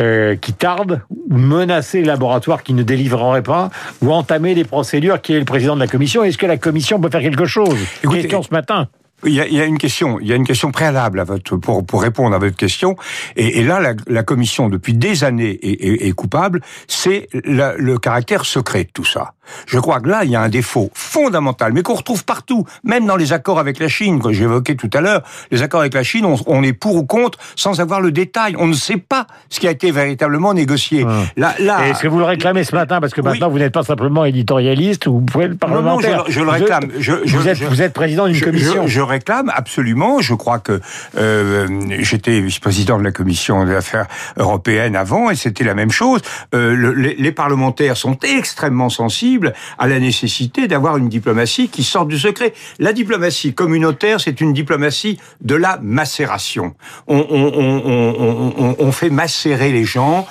euh, 0.00 0.36
qui 0.36 0.52
tardent, 0.52 1.00
menacer 1.28 1.98
les 1.98 2.04
laboratoires 2.04 2.62
qui 2.62 2.74
ne 2.74 2.82
délivreraient 2.82 3.42
pas, 3.42 3.70
ou 4.02 4.12
entamer 4.12 4.54
des 4.54 4.64
procédures 4.64 5.20
qui 5.20 5.34
est 5.34 5.38
le 5.38 5.44
président 5.44 5.74
de 5.74 5.80
la 5.80 5.86
commission? 5.86 6.24
Est-ce 6.24 6.38
que 6.38 6.46
la 6.46 6.56
commission 6.56 7.00
peut 7.00 7.10
faire 7.10 7.20
quelque 7.20 7.46
chose? 7.46 7.78
Écoutez, 8.02 8.22
Question 8.22 8.42
ce 8.42 8.52
matin. 8.52 8.88
Il 9.24 9.32
y, 9.32 9.40
a, 9.40 9.48
il 9.48 9.54
y, 9.54 9.60
a, 9.60 9.64
une 9.64 9.78
question, 9.78 10.20
il 10.20 10.28
y 10.28 10.32
a 10.32 10.36
une 10.36 10.46
question 10.46 10.70
préalable 10.70 11.18
à 11.18 11.24
votre 11.24 11.56
pour 11.56 11.84
pour 11.84 12.02
répondre 12.02 12.36
à 12.36 12.38
votre 12.38 12.56
question. 12.56 12.94
Et, 13.34 13.58
et 13.58 13.64
là, 13.64 13.80
la, 13.80 13.94
la, 14.06 14.22
commission 14.22 14.68
depuis 14.68 14.94
des 14.94 15.24
années 15.24 15.58
est, 15.60 15.84
est, 15.84 16.06
est 16.06 16.12
coupable. 16.12 16.60
C'est 16.86 17.28
le 17.32 17.96
caractère 17.96 18.44
secret 18.44 18.84
de 18.84 18.90
tout 18.92 19.04
ça. 19.04 19.32
Je 19.66 19.78
crois 19.78 20.00
que 20.00 20.08
là, 20.08 20.24
il 20.24 20.30
y 20.30 20.36
a 20.36 20.40
un 20.40 20.48
défaut 20.48 20.90
fondamental, 20.94 21.72
mais 21.72 21.82
qu'on 21.82 21.94
retrouve 21.94 22.24
partout, 22.24 22.64
même 22.84 23.06
dans 23.06 23.16
les 23.16 23.32
accords 23.32 23.58
avec 23.58 23.78
la 23.78 23.88
Chine 23.88 24.20
que 24.20 24.32
j'évoquais 24.32 24.74
tout 24.74 24.90
à 24.92 25.00
l'heure. 25.00 25.22
Les 25.50 25.62
accords 25.62 25.80
avec 25.80 25.94
la 25.94 26.02
Chine, 26.02 26.24
on, 26.24 26.36
on, 26.46 26.62
est 26.62 26.72
pour 26.72 26.96
ou 26.96 27.04
contre 27.04 27.38
sans 27.56 27.80
avoir 27.80 28.00
le 28.00 28.12
détail. 28.12 28.54
On 28.58 28.66
ne 28.66 28.74
sait 28.74 28.96
pas 28.96 29.26
ce 29.48 29.60
qui 29.60 29.66
a 29.66 29.70
été 29.70 29.90
véritablement 29.90 30.54
négocié. 30.54 31.04
Hum. 31.04 31.26
Là, 31.36 31.54
là, 31.58 31.88
Est-ce 31.88 32.02
que 32.02 32.08
vous 32.08 32.18
le 32.18 32.24
réclamez 32.24 32.64
ce 32.64 32.74
matin? 32.74 33.00
Parce 33.00 33.14
que 33.14 33.20
maintenant 33.20 33.46
oui. 33.46 33.54
vous 33.54 33.58
n'êtes 33.58 33.72
pas 33.72 33.82
simplement 33.82 34.24
éditorialiste 34.24 35.06
ou 35.06 35.14
vous 35.14 35.20
pouvez 35.20 35.48
le 35.48 35.56
parlementaire 35.56 36.10
Non, 36.10 36.16
non, 36.18 36.24
je, 36.26 36.32
je 36.32 36.40
le 36.40 36.50
réclame. 36.50 36.90
Je, 36.98 37.12
je, 37.24 37.36
vous, 37.36 37.48
êtes, 37.48 37.58
vous, 37.62 37.82
êtes, 37.82 37.92
président 37.92 38.26
d'une 38.26 38.40
commission. 38.40 38.86
Réclame 39.08 39.50
absolument. 39.54 40.20
Je 40.20 40.34
crois 40.34 40.58
que 40.58 40.80
euh, 41.16 41.66
j'étais 42.00 42.40
vice-président 42.40 42.98
de 42.98 43.04
la 43.04 43.12
commission 43.12 43.64
des 43.64 43.74
affaires 43.74 44.06
européennes 44.36 44.96
avant 44.96 45.30
et 45.30 45.36
c'était 45.36 45.64
la 45.64 45.74
même 45.74 45.90
chose. 45.90 46.20
Euh, 46.54 46.74
le, 46.74 46.92
les, 46.92 47.32
parlementaires 47.32 47.96
sont 47.96 48.18
extrêmement 48.22 48.88
sensibles 48.88 49.52
à 49.78 49.86
la 49.86 49.98
nécessité 50.00 50.68
d'avoir 50.68 50.96
une 50.96 51.08
diplomatie 51.08 51.68
qui 51.68 51.84
sorte 51.84 52.08
du 52.08 52.18
secret. 52.18 52.52
La 52.78 52.92
diplomatie 52.92 53.54
communautaire, 53.54 54.20
c'est 54.20 54.40
une 54.40 54.52
diplomatie 54.52 55.18
de 55.40 55.54
la 55.54 55.78
macération. 55.82 56.74
On, 57.06 57.26
on, 57.30 57.52
on, 57.54 58.76
on 58.78 58.92
fait 58.92 59.10
macérer 59.10 59.72
les 59.72 59.84
gens, 59.84 60.26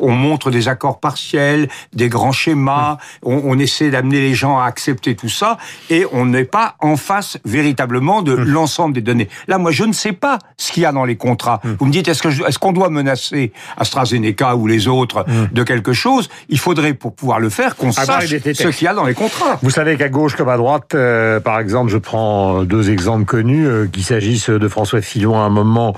on, 0.00 0.10
montre 0.10 0.50
des 0.50 0.68
accords 0.68 1.00
partiels, 1.00 1.68
des 1.92 2.08
grands 2.08 2.32
schémas, 2.32 2.98
on, 3.22 3.58
essaie 3.58 3.90
d'amener 3.90 4.20
les 4.20 4.34
gens 4.34 4.58
à 4.58 4.64
accepter 4.64 5.14
tout 5.14 5.28
ça, 5.28 5.58
et 5.90 6.06
on 6.12 6.26
n'est 6.26 6.44
pas 6.44 6.76
en 6.80 6.96
face 6.96 7.38
véritablement 7.44 8.21
de 8.22 8.32
l'ensemble 8.32 8.94
des 8.94 9.00
données. 9.00 9.28
Là, 9.48 9.58
moi, 9.58 9.70
je 9.70 9.84
ne 9.84 9.92
sais 9.92 10.12
pas 10.12 10.38
ce 10.56 10.72
qu'il 10.72 10.82
y 10.82 10.86
a 10.86 10.92
dans 10.92 11.04
les 11.04 11.16
contrats. 11.16 11.60
Vous 11.78 11.86
me 11.86 11.92
dites, 11.92 12.08
est-ce 12.08 12.58
qu'on 12.58 12.72
doit 12.72 12.90
menacer 12.90 13.52
AstraZeneca 13.76 14.56
ou 14.56 14.66
les 14.66 14.88
autres 14.88 15.24
de 15.52 15.62
quelque 15.62 15.92
chose? 15.92 16.28
Il 16.48 16.58
faudrait, 16.58 16.94
pour 16.94 17.14
pouvoir 17.14 17.40
le 17.40 17.48
faire, 17.48 17.76
qu'on 17.76 17.92
sache 17.92 18.26
ce 18.26 18.68
qu'il 18.68 18.84
y 18.84 18.88
a 18.88 18.94
dans 18.94 19.04
les 19.04 19.14
contrats. 19.14 19.58
Vous 19.62 19.70
savez 19.70 19.96
qu'à 19.96 20.08
gauche 20.08 20.36
comme 20.36 20.48
à 20.48 20.56
droite, 20.56 20.94
euh, 20.94 21.40
par 21.40 21.58
exemple, 21.58 21.90
je 21.90 21.98
prends 21.98 22.64
deux 22.64 22.90
exemples 22.90 23.24
connus, 23.24 23.66
euh, 23.66 23.86
qu'il 23.86 24.04
s'agisse 24.04 24.50
de 24.50 24.68
François 24.68 25.02
Fillon 25.02 25.36
à 25.36 25.42
un 25.42 25.50
moment 25.50 25.94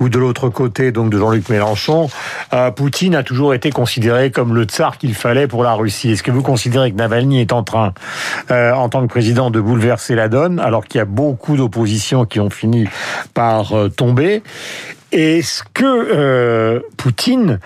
ou 0.00 0.08
de 0.08 0.18
l'autre 0.18 0.48
côté, 0.48 0.92
donc 0.92 1.10
de 1.10 1.18
Jean-Luc 1.18 1.48
Mélenchon, 1.48 2.08
euh, 2.52 2.70
Poutine 2.70 3.14
a 3.14 3.22
toujours 3.22 3.54
été 3.54 3.70
considéré 3.70 4.30
comme 4.30 4.54
le 4.54 4.64
tsar 4.64 4.98
qu'il 4.98 5.14
fallait 5.14 5.46
pour 5.46 5.62
la 5.62 5.74
Russie. 5.74 6.10
Est-ce 6.10 6.22
que 6.22 6.30
vous 6.30 6.42
considérez 6.42 6.90
que 6.92 6.96
Navalny 6.96 7.40
est 7.40 7.52
en 7.52 7.62
train, 7.62 7.92
euh, 8.50 8.72
en 8.72 8.88
tant 8.88 9.02
que 9.02 9.06
président, 9.06 9.50
de 9.50 9.60
bouleverser 9.60 10.14
la 10.14 10.28
donne, 10.28 10.58
alors 10.58 10.84
qu'il 10.84 10.98
y 10.98 11.02
a 11.02 11.04
beaucoup 11.04 11.56
d'oppositions 11.62 12.24
qui 12.24 12.40
ont 12.40 12.50
fini 12.50 12.86
par 13.34 13.72
euh, 13.72 13.88
tomber. 13.88 14.42
Est-ce 15.12 15.62
que 15.74 16.82
Poutine 16.96 17.60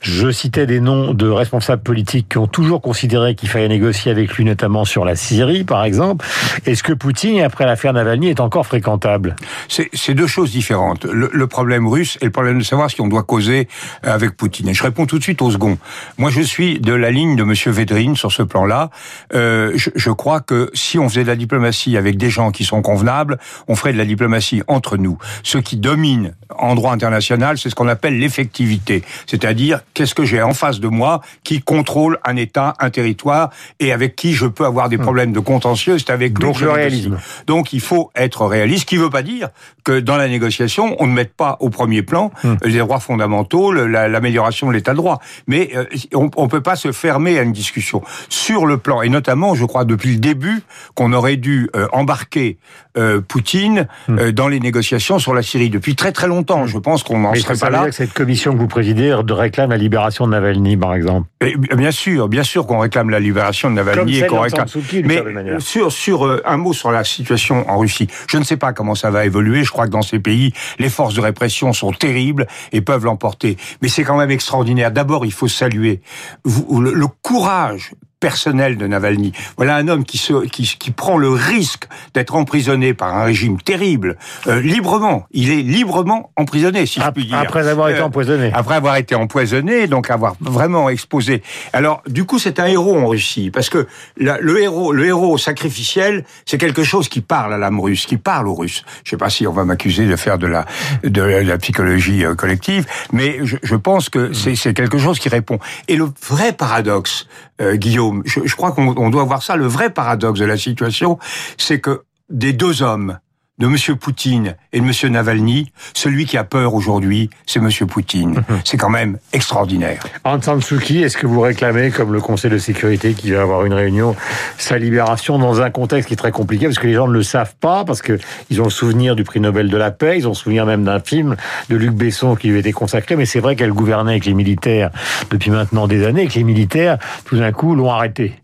Je 0.00 0.30
citais 0.30 0.66
des 0.66 0.80
noms 0.80 1.12
de 1.12 1.28
responsables 1.28 1.82
politiques 1.82 2.30
qui 2.30 2.38
ont 2.38 2.46
toujours 2.46 2.80
considéré 2.80 3.34
qu'il 3.34 3.50
fallait 3.50 3.68
négocier 3.68 4.10
avec 4.10 4.32
lui, 4.32 4.44
notamment 4.44 4.86
sur 4.86 5.04
la 5.04 5.14
Syrie, 5.14 5.64
par 5.64 5.84
exemple. 5.84 6.24
Est-ce 6.64 6.82
que 6.82 6.94
Poutine, 6.94 7.42
après 7.42 7.66
l'affaire 7.66 7.92
Navalny, 7.92 8.28
est 8.28 8.40
encore 8.40 8.66
fréquentable? 8.66 9.36
C'est 9.68 10.14
deux 10.14 10.26
choses 10.26 10.50
différentes. 10.52 11.04
Le, 11.04 11.46
problème 11.46 11.86
russe 11.86 12.16
et 12.22 12.24
le 12.24 12.30
problème 12.30 12.58
de 12.58 12.64
savoir 12.64 12.90
ce 12.90 12.96
qu'on 12.96 13.08
doit 13.08 13.24
causer 13.24 13.68
avec 14.02 14.36
Poutine. 14.36 14.68
Et 14.68 14.74
je 14.74 14.82
réponds 14.82 15.04
tout 15.04 15.18
de 15.18 15.22
suite 15.22 15.42
au 15.42 15.50
second. 15.50 15.76
Moi, 16.16 16.30
je 16.30 16.40
suis 16.40 16.80
de 16.80 16.94
la 16.94 17.10
ligne 17.10 17.36
de 17.36 17.44
Monsieur 17.44 17.70
Védrine 17.70 18.16
sur 18.16 18.32
ce 18.32 18.42
plan-là. 18.42 18.90
Euh, 19.34 19.72
je, 19.74 19.90
je 19.94 20.10
crois 20.10 20.40
que 20.40 20.70
si 20.72 20.98
on 20.98 21.08
faisait 21.08 21.24
de 21.24 21.28
la 21.28 21.36
diplomatie 21.36 21.96
avec 21.98 22.16
des 22.16 22.30
gens 22.30 22.52
qui 22.52 22.64
sont 22.64 22.80
convenables, 22.80 23.38
on 23.68 23.76
ferait 23.76 23.92
de 23.92 23.98
la 23.98 24.06
diplomatie 24.06 24.62
entre 24.66 24.96
nous. 24.96 25.18
Ce 25.42 25.58
qui 25.58 25.76
domine 25.76 26.34
en 26.56 26.74
droit 26.74 26.92
international, 26.92 27.58
c'est 27.58 27.68
ce 27.68 27.74
qu'on 27.74 27.88
appelle 27.88 28.18
l'effectivité. 28.18 29.02
C'est-à-dire, 29.26 29.80
qu'est-ce 29.94 30.14
que 30.14 30.24
j'ai 30.24 30.42
en 30.42 30.54
face 30.54 30.80
de 30.80 30.88
moi 30.88 31.20
qui 31.44 31.60
contrôle 31.60 32.18
un 32.24 32.36
État, 32.36 32.74
un 32.78 32.90
territoire, 32.90 33.50
et 33.78 33.92
avec 33.92 34.16
qui 34.16 34.32
je 34.32 34.46
peux 34.46 34.64
avoir 34.64 34.88
des 34.88 34.96
hmm. 34.96 35.02
problèmes 35.02 35.32
de 35.32 35.40
contentieux, 35.40 35.98
c'est 35.98 36.10
avec 36.10 36.38
Donc 36.38 36.60
le 36.60 36.70
réalisme. 36.70 37.18
Donc 37.46 37.72
il 37.72 37.80
faut 37.80 38.10
être 38.14 38.46
réaliste, 38.46 38.82
ce 38.82 38.86
qui 38.86 38.96
ne 38.96 39.02
veut 39.02 39.10
pas 39.10 39.22
dire 39.22 39.48
que 39.84 40.00
dans 40.00 40.16
la 40.16 40.28
négociation, 40.28 40.96
on 40.98 41.06
ne 41.06 41.12
mette 41.12 41.34
pas 41.34 41.56
au 41.60 41.70
premier 41.70 42.02
plan 42.02 42.30
hmm. 42.44 42.54
les 42.64 42.78
droits 42.78 43.00
fondamentaux, 43.00 43.72
l'amélioration 43.72 44.68
de 44.68 44.72
l'état 44.72 44.92
de 44.92 44.96
droit. 44.96 45.20
Mais 45.46 45.70
euh, 45.74 45.84
on 46.14 46.44
ne 46.44 46.48
peut 46.48 46.60
pas 46.60 46.76
se 46.76 46.92
fermer 46.92 47.38
à 47.38 47.42
une 47.42 47.52
discussion. 47.52 48.02
Sur 48.28 48.66
le 48.66 48.78
plan, 48.78 49.02
et 49.02 49.08
notamment, 49.08 49.54
je 49.54 49.64
crois, 49.64 49.84
depuis 49.84 50.12
le 50.12 50.18
début, 50.18 50.62
qu'on 50.94 51.12
aurait 51.12 51.36
dû 51.36 51.68
euh, 51.74 51.86
embarquer 51.92 52.58
euh, 52.96 53.20
Poutine 53.20 53.88
hmm. 54.08 54.30
dans 54.30 54.48
les 54.48 54.60
négociations 54.60 55.18
sur 55.18 55.34
la 55.34 55.42
Syrie. 55.42 55.70
Depuis 55.70 55.96
très 55.96 56.12
très 56.12 56.28
longtemps, 56.28 56.66
je 56.66 56.78
pense 56.78 57.02
qu'on 57.02 57.20
n'en 57.20 57.34
serait 57.34 57.56
pas 57.56 57.70
là. 57.70 57.86
Que 57.86 57.92
cette 57.92 58.12
commission 58.12 58.52
que 58.52 58.58
vous 58.58 58.68
présidez 58.68 59.14
réclame 59.14 59.70
la 59.70 59.78
libération 59.80 60.26
de 60.26 60.32
Navalny, 60.32 60.76
par 60.76 60.94
exemple. 60.94 61.28
bien 61.76 61.90
sûr, 61.90 62.28
bien 62.28 62.42
sûr 62.42 62.66
qu'on 62.66 62.78
réclame 62.78 63.10
la 63.10 63.20
libération 63.20 63.70
de 63.70 63.74
Navalny 63.74 64.18
et 64.18 64.26
qu'on 64.26 64.40
réclame. 64.40 64.66
Mais 65.04 65.22
sur 65.58 65.90
sur 65.90 66.40
un 66.44 66.56
mot 66.56 66.72
sur 66.72 66.92
la 66.92 67.04
situation 67.04 67.68
en 67.68 67.78
Russie, 67.78 68.08
je 68.28 68.38
ne 68.38 68.44
sais 68.44 68.56
pas 68.56 68.72
comment 68.72 68.94
ça 68.94 69.10
va 69.10 69.24
évoluer. 69.24 69.64
Je 69.64 69.70
crois 69.70 69.86
que 69.86 69.92
dans 69.92 70.02
ces 70.02 70.18
pays, 70.18 70.52
les 70.78 70.88
forces 70.88 71.14
de 71.14 71.20
répression 71.20 71.72
sont 71.72 71.92
terribles 71.92 72.46
et 72.72 72.80
peuvent 72.80 73.04
l'emporter. 73.04 73.56
Mais 73.82 73.88
c'est 73.88 74.04
quand 74.04 74.16
même 74.16 74.30
extraordinaire. 74.30 74.92
D'abord, 74.92 75.24
il 75.26 75.32
faut 75.32 75.48
saluer 75.48 76.00
le 76.44 77.06
courage 77.22 77.92
personnel 78.20 78.76
de 78.76 78.86
Navalny. 78.86 79.32
Voilà 79.56 79.76
un 79.76 79.88
homme 79.88 80.04
qui, 80.04 80.18
se, 80.18 80.44
qui, 80.46 80.76
qui 80.78 80.90
prend 80.90 81.16
le 81.16 81.30
risque 81.30 81.88
d'être 82.14 82.34
emprisonné 82.36 82.94
par 82.94 83.16
un 83.16 83.24
régime 83.24 83.60
terrible, 83.60 84.16
euh, 84.46 84.60
librement. 84.60 85.26
Il 85.32 85.50
est 85.50 85.62
librement 85.62 86.30
emprisonné, 86.36 86.86
si 86.86 87.00
je 87.00 87.10
puis 87.10 87.26
dire. 87.26 87.38
Après 87.38 87.66
avoir 87.66 87.88
été 87.88 88.00
euh, 88.00 88.04
empoisonné. 88.04 88.50
Après 88.54 88.74
avoir 88.74 88.96
été 88.96 89.14
empoisonné, 89.14 89.86
donc 89.86 90.10
avoir 90.10 90.34
vraiment 90.40 90.88
exposé. 90.90 91.42
Alors, 91.72 92.02
du 92.06 92.24
coup, 92.24 92.38
c'est 92.38 92.60
un 92.60 92.66
héros 92.66 92.98
en 92.98 93.06
Russie, 93.06 93.50
parce 93.50 93.70
que 93.70 93.86
le 94.16 94.60
héros, 94.60 94.92
le 94.92 95.06
héros 95.06 95.38
sacrificiel, 95.38 96.24
c'est 96.44 96.58
quelque 96.58 96.84
chose 96.84 97.08
qui 97.08 97.22
parle 97.22 97.54
à 97.54 97.58
l'âme 97.58 97.80
russe, 97.80 98.04
qui 98.06 98.18
parle 98.18 98.48
aux 98.48 98.54
Russes. 98.54 98.84
Je 99.04 99.10
sais 99.10 99.16
pas 99.16 99.30
si 99.30 99.46
on 99.46 99.52
va 99.52 99.64
m'accuser 99.64 100.06
de 100.06 100.16
faire 100.16 100.36
de 100.36 100.46
la, 100.46 100.66
de 101.02 101.22
la 101.22 101.58
psychologie 101.58 102.24
euh, 102.24 102.34
collective, 102.34 102.86
mais 103.12 103.38
je, 103.44 103.56
je 103.62 103.76
pense 103.76 104.10
que 104.10 104.32
c'est 104.32 104.74
quelque 104.74 104.98
chose 104.98 105.18
qui 105.18 105.30
répond. 105.30 105.58
Et 105.88 105.96
le 105.96 106.08
vrai 106.28 106.52
paradoxe, 106.52 107.26
euh, 107.60 107.76
Guillaume. 107.76 108.09
Je, 108.24 108.54
crois 108.56 108.72
qu'on 108.72 109.10
doit 109.10 109.24
voir 109.24 109.42
ça. 109.42 109.56
Le 109.56 109.66
vrai 109.66 109.90
paradoxe 109.90 110.40
de 110.40 110.44
la 110.44 110.56
situation, 110.56 111.18
c'est 111.58 111.80
que 111.80 112.02
des 112.28 112.52
deux 112.52 112.82
hommes, 112.82 113.18
de 113.60 113.66
M. 113.66 113.96
Poutine 113.96 114.56
et 114.72 114.80
de 114.80 114.84
M. 114.84 115.12
Navalny, 115.12 115.70
celui 115.94 116.24
qui 116.24 116.36
a 116.38 116.44
peur 116.44 116.74
aujourd'hui, 116.74 117.30
c'est 117.46 117.60
M. 117.60 117.68
Poutine. 117.86 118.30
Mhm. 118.30 118.60
C'est 118.64 118.78
quand 118.78 118.90
même 118.90 119.18
extraordinaire. 119.32 120.02
Aung 120.24 120.42
San 120.42 120.60
Suu 120.62 120.78
Kyi, 120.78 121.02
est-ce 121.02 121.16
que 121.16 121.26
vous 121.26 121.40
réclamez, 121.40 121.90
comme 121.90 122.12
le 122.12 122.20
Conseil 122.20 122.50
de 122.50 122.58
sécurité 122.58 123.12
qui 123.12 123.30
va 123.32 123.42
avoir 123.42 123.66
une 123.66 123.74
réunion, 123.74 124.16
sa 124.56 124.78
libération 124.78 125.38
dans 125.38 125.60
un 125.60 125.70
contexte 125.70 126.08
qui 126.08 126.14
est 126.14 126.16
très 126.16 126.32
compliqué, 126.32 126.66
parce 126.66 126.78
que 126.78 126.86
les 126.86 126.94
gens 126.94 127.06
ne 127.06 127.12
le 127.12 127.22
savent 127.22 127.54
pas, 127.60 127.84
parce 127.84 128.00
qu'ils 128.02 128.60
ont 128.60 128.64
le 128.64 128.70
souvenir 128.70 129.14
du 129.14 129.24
prix 129.24 129.40
Nobel 129.40 129.68
de 129.68 129.76
la 129.76 129.90
paix, 129.90 130.16
ils 130.18 130.26
ont 130.26 130.30
le 130.30 130.36
souvenir 130.36 130.64
même 130.64 130.84
d'un 130.84 131.00
film 131.00 131.36
de 131.68 131.76
Luc 131.76 131.92
Besson 131.92 132.34
qui 132.36 132.48
lui 132.48 132.58
été 132.58 132.72
consacré, 132.72 133.14
mais 133.16 133.26
c'est 133.26 133.40
vrai 133.40 133.56
qu'elle 133.56 133.72
gouvernait 133.72 134.12
avec 134.12 134.24
les 134.24 134.34
militaires 134.34 134.90
depuis 135.30 135.50
maintenant 135.50 135.86
des 135.86 136.06
années, 136.06 136.22
et 136.22 136.28
que 136.28 136.34
les 136.34 136.44
militaires, 136.44 136.96
tout 137.26 137.36
d'un 137.36 137.52
coup, 137.52 137.74
l'ont 137.74 137.90
arrêté. 137.90 138.34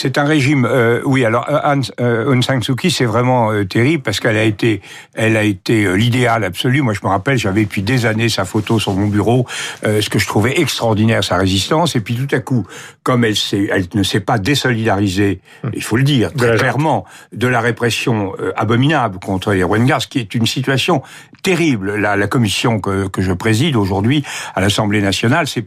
C'est 0.00 0.16
un 0.16 0.22
régime, 0.22 0.64
euh, 0.64 1.00
oui. 1.04 1.24
Alors 1.24 1.44
Aung, 1.64 1.82
euh, 1.98 2.40
San 2.40 2.62
Suu 2.62 2.76
Kyi, 2.76 2.88
c'est 2.88 3.04
vraiment 3.04 3.50
euh, 3.50 3.64
terrible 3.64 4.00
parce 4.04 4.20
qu'elle 4.20 4.36
a 4.36 4.44
été, 4.44 4.80
elle 5.12 5.36
a 5.36 5.42
été 5.42 5.86
euh, 5.86 5.94
l'idéal 5.94 6.44
absolu. 6.44 6.82
Moi, 6.82 6.94
je 6.94 7.00
me 7.02 7.08
rappelle, 7.08 7.36
j'avais 7.36 7.64
depuis 7.64 7.82
des 7.82 8.06
années 8.06 8.28
sa 8.28 8.44
photo 8.44 8.78
sur 8.78 8.92
mon 8.92 9.08
bureau, 9.08 9.44
ce 9.82 10.08
que 10.08 10.20
je 10.20 10.26
trouvais 10.28 10.60
extraordinaire 10.60 11.24
sa 11.24 11.36
résistance. 11.36 11.96
Et 11.96 12.00
puis 12.00 12.14
tout 12.14 12.32
à 12.32 12.38
coup, 12.38 12.64
comme 13.02 13.24
elle, 13.24 13.34
elle 13.52 13.86
ne 13.92 14.04
s'est 14.04 14.20
pas 14.20 14.38
désolidarisée, 14.38 15.40
hum. 15.64 15.72
il 15.74 15.82
faut 15.82 15.96
le 15.96 16.04
dire 16.04 16.32
très 16.32 16.56
clairement, 16.56 17.04
de 17.32 17.48
la 17.48 17.60
répression 17.60 18.34
abominable 18.54 19.18
contre 19.18 19.52
les 19.52 19.64
Rohingyas, 19.64 20.06
qui 20.08 20.20
est 20.20 20.32
une 20.36 20.46
situation 20.46 21.02
terrible. 21.42 21.96
La, 21.96 22.14
la 22.14 22.28
commission 22.28 22.78
que, 22.78 23.08
que 23.08 23.20
je 23.20 23.32
préside 23.32 23.74
aujourd'hui 23.74 24.22
à 24.54 24.60
l'Assemblée 24.60 25.02
nationale, 25.02 25.46
c'est 25.48 25.66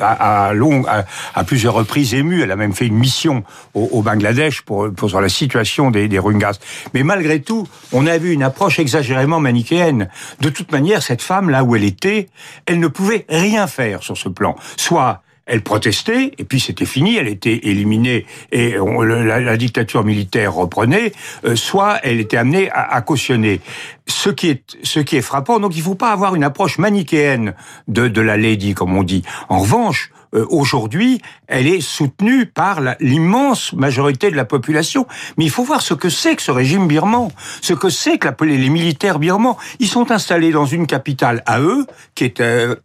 à, 0.00 0.46
à, 0.46 0.54
long, 0.54 0.84
à, 0.88 1.04
à 1.34 1.44
plusieurs 1.44 1.74
reprises 1.74 2.14
émue. 2.14 2.40
Elle 2.40 2.52
a 2.52 2.56
même 2.56 2.72
fait 2.72 2.86
une 2.86 2.96
mission 2.96 3.44
au, 3.74 4.02
Bangladesh 4.02 4.62
pour, 4.62 4.90
pour 4.92 5.08
sur 5.08 5.20
la 5.20 5.28
situation 5.28 5.90
des, 5.90 6.08
des 6.08 6.18
Rohingyas. 6.18 6.58
Mais 6.94 7.02
malgré 7.02 7.40
tout, 7.40 7.66
on 7.92 8.06
a 8.06 8.18
vu 8.18 8.32
une 8.32 8.42
approche 8.42 8.78
exagérément 8.78 9.40
manichéenne. 9.40 10.08
De 10.40 10.48
toute 10.48 10.72
manière, 10.72 11.02
cette 11.02 11.22
femme, 11.22 11.50
là 11.50 11.64
où 11.64 11.76
elle 11.76 11.84
était, 11.84 12.28
elle 12.66 12.80
ne 12.80 12.88
pouvait 12.88 13.26
rien 13.28 13.66
faire 13.66 14.02
sur 14.02 14.16
ce 14.16 14.28
plan. 14.28 14.56
Soit 14.76 15.22
elle 15.50 15.62
protestait, 15.62 16.32
et 16.38 16.44
puis 16.44 16.60
c'était 16.60 16.84
fini, 16.86 17.16
elle 17.16 17.26
était 17.26 17.60
éliminée 17.64 18.24
et 18.52 18.76
la, 18.76 19.56
dictature 19.56 20.04
militaire 20.04 20.54
reprenait, 20.54 21.12
euh, 21.44 21.56
soit 21.56 21.98
elle 22.04 22.20
était 22.20 22.36
amenée 22.36 22.70
à, 22.70 22.94
à, 22.94 23.02
cautionner. 23.02 23.60
Ce 24.06 24.30
qui 24.30 24.48
est, 24.48 24.62
ce 24.84 25.00
qui 25.00 25.16
est 25.16 25.22
frappant, 25.22 25.58
donc 25.58 25.74
il 25.74 25.80
ne 25.80 25.84
faut 25.84 25.96
pas 25.96 26.12
avoir 26.12 26.36
une 26.36 26.44
approche 26.44 26.78
manichéenne 26.78 27.54
de, 27.88 28.06
de 28.06 28.20
la 28.20 28.36
lady, 28.36 28.74
comme 28.74 28.96
on 28.96 29.02
dit. 29.02 29.24
En 29.48 29.58
revanche, 29.58 30.12
euh, 30.34 30.46
aujourd'hui, 30.50 31.20
elle 31.46 31.66
est 31.66 31.80
soutenue 31.80 32.46
par 32.46 32.80
l'immense 33.00 33.72
majorité 33.72 34.30
de 34.30 34.36
la 34.36 34.44
population. 34.44 35.06
Mais 35.36 35.44
il 35.44 35.50
faut 35.50 35.64
voir 35.64 35.82
ce 35.82 35.94
que 35.94 36.08
c'est 36.08 36.36
que 36.36 36.42
ce 36.42 36.50
régime 36.50 36.86
birman, 36.86 37.30
ce 37.60 37.72
que 37.72 37.88
c'est 37.88 38.18
que 38.18 38.44
les 38.44 38.68
militaires 38.68 39.18
birmans. 39.18 39.58
Ils 39.78 39.88
sont 39.88 40.10
installés 40.10 40.52
dans 40.52 40.66
une 40.66 40.86
capitale 40.86 41.42
à 41.46 41.60
eux, 41.60 41.86
qui 42.14 42.24
est 42.24 42.40
euh, 42.40 42.76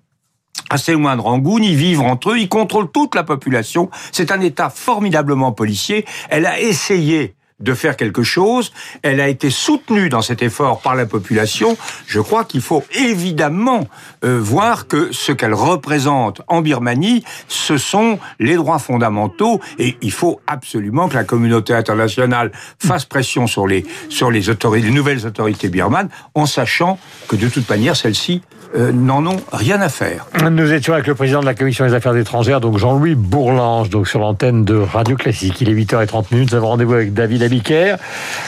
assez 0.69 0.93
loin 0.93 1.15
de 1.15 1.21
Rangoon, 1.21 1.59
ils 1.59 1.75
vivent 1.75 2.01
entre 2.01 2.31
eux, 2.31 2.39
ils 2.39 2.49
contrôlent 2.49 2.91
toute 2.91 3.15
la 3.15 3.23
population. 3.23 3.89
C'est 4.11 4.31
un 4.31 4.41
État 4.41 4.69
formidablement 4.69 5.51
policier. 5.51 6.05
Elle 6.29 6.45
a 6.45 6.59
essayé 6.59 7.35
de 7.59 7.73
faire 7.73 7.95
quelque 7.95 8.23
chose. 8.23 8.73
Elle 9.01 9.21
a 9.21 9.29
été 9.29 9.49
soutenue 9.49 10.09
dans 10.09 10.21
cet 10.21 10.41
effort 10.41 10.81
par 10.81 10.95
la 10.95 11.05
population. 11.05 11.77
Je 12.05 12.19
crois 12.19 12.43
qu'il 12.43 12.61
faut 12.61 12.83
évidemment 12.93 13.87
euh, 14.25 14.39
voir 14.41 14.87
que 14.87 15.11
ce 15.13 15.31
qu'elle 15.31 15.53
représente 15.53 16.41
en 16.47 16.61
Birmanie, 16.61 17.23
ce 17.47 17.77
sont 17.77 18.19
les 18.39 18.55
droits 18.55 18.79
fondamentaux 18.79 19.61
et 19.79 19.97
il 20.01 20.11
faut 20.11 20.41
absolument 20.47 21.07
que 21.07 21.15
la 21.15 21.23
communauté 21.23 21.73
internationale 21.73 22.51
fasse 22.79 23.05
pression 23.05 23.47
sur 23.47 23.67
les 23.67 23.85
sur 24.09 24.31
les 24.31 24.49
autorités, 24.49 24.87
les 24.87 24.93
nouvelles 24.93 25.25
autorités 25.25 25.69
birmanes, 25.69 26.09
en 26.33 26.45
sachant 26.45 26.99
que 27.27 27.35
de 27.35 27.47
toute 27.47 27.69
manière 27.69 27.95
celles-ci 27.95 28.41
euh, 28.75 28.91
n'en 28.91 29.25
ont 29.25 29.41
rien 29.51 29.79
à 29.81 29.89
faire. 29.89 30.27
Nous 30.49 30.73
étions 30.73 30.93
avec 30.93 31.07
le 31.07 31.15
président 31.15 31.39
de 31.39 31.45
la 31.45 31.53
commission 31.53 31.85
des 31.85 31.93
affaires 31.93 32.15
étrangères, 32.15 32.59
donc 32.61 32.77
Jean-Louis 32.77 33.15
Bourlange, 33.15 33.89
donc 33.89 34.07
sur 34.07 34.19
l'antenne 34.19 34.65
de 34.65 34.75
Radio 34.75 35.15
Classique. 35.15 35.61
Il 35.61 35.69
est 35.69 35.73
8h30 35.73 36.33
minutes. 36.33 36.51
Nous 36.51 36.57
avons 36.57 36.67
rendez-vous 36.67 36.93
avec 36.93 37.13
David 37.13 37.43
Abiker. 37.43 37.95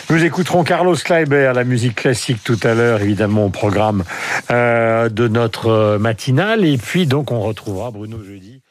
Nous 0.10 0.24
écouterons 0.24 0.64
Carlos 0.64 0.96
Kleiber, 0.96 1.54
la 1.56 1.64
musique 1.64 1.96
classique 1.96 2.44
tout 2.44 2.60
à 2.64 2.74
l'heure, 2.74 3.02
évidemment 3.02 3.46
au 3.46 3.50
programme 3.50 4.04
euh, 4.52 5.10
de 5.10 5.28
notre 5.28 5.98
matinale. 5.98 6.66
Et 6.66 6.78
puis 6.78 7.08
donc 7.08 7.32
on 7.32 7.40
retrouvera 7.40 7.92
Bruno 7.92 8.18
jeudi. 8.24 8.62